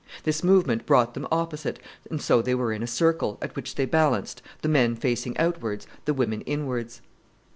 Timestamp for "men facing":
4.67-5.37